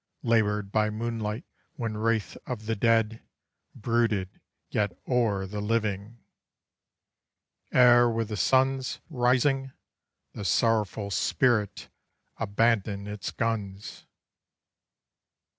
[0.23, 1.43] Laboured by moonlight
[1.75, 3.21] when wraith of the dead
[3.75, 6.17] brooded yet o'er the living,
[7.71, 9.73] Ere with the sun's Rising
[10.33, 11.87] the sorrowful spirit
[12.39, 14.07] abandoned its guns.